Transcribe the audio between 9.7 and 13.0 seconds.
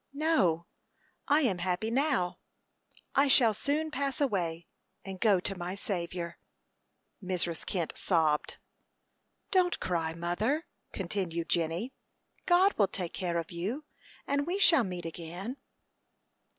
cry, mother," continued Jenny. "God will